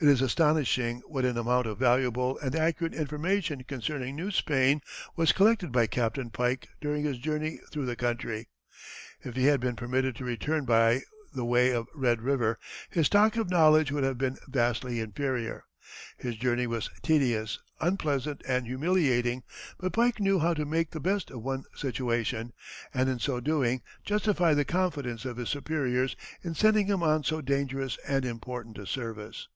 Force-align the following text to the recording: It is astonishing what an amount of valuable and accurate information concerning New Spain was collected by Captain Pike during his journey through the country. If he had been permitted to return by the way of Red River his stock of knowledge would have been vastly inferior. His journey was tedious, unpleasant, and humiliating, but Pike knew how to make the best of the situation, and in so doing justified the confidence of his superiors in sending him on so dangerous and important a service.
It 0.00 0.08
is 0.08 0.20
astonishing 0.20 0.98
what 1.06 1.24
an 1.24 1.38
amount 1.38 1.68
of 1.68 1.78
valuable 1.78 2.36
and 2.40 2.56
accurate 2.56 2.92
information 2.92 3.62
concerning 3.62 4.16
New 4.16 4.32
Spain 4.32 4.80
was 5.14 5.30
collected 5.30 5.70
by 5.70 5.86
Captain 5.86 6.28
Pike 6.28 6.66
during 6.80 7.04
his 7.04 7.18
journey 7.18 7.60
through 7.70 7.86
the 7.86 7.94
country. 7.94 8.48
If 9.20 9.36
he 9.36 9.44
had 9.44 9.60
been 9.60 9.76
permitted 9.76 10.16
to 10.16 10.24
return 10.24 10.64
by 10.64 11.02
the 11.32 11.44
way 11.44 11.70
of 11.70 11.86
Red 11.94 12.20
River 12.20 12.58
his 12.90 13.06
stock 13.06 13.36
of 13.36 13.48
knowledge 13.48 13.92
would 13.92 14.02
have 14.02 14.18
been 14.18 14.38
vastly 14.48 14.98
inferior. 14.98 15.66
His 16.16 16.34
journey 16.34 16.66
was 16.66 16.90
tedious, 17.02 17.60
unpleasant, 17.80 18.42
and 18.44 18.66
humiliating, 18.66 19.44
but 19.78 19.92
Pike 19.92 20.18
knew 20.18 20.40
how 20.40 20.52
to 20.52 20.64
make 20.66 20.90
the 20.90 20.98
best 20.98 21.30
of 21.30 21.44
the 21.44 21.62
situation, 21.76 22.52
and 22.92 23.08
in 23.08 23.20
so 23.20 23.38
doing 23.38 23.82
justified 24.04 24.54
the 24.54 24.64
confidence 24.64 25.24
of 25.24 25.36
his 25.36 25.50
superiors 25.50 26.16
in 26.42 26.54
sending 26.56 26.88
him 26.88 27.04
on 27.04 27.22
so 27.22 27.40
dangerous 27.40 27.98
and 28.04 28.24
important 28.24 28.78
a 28.78 28.86
service. 28.88 29.46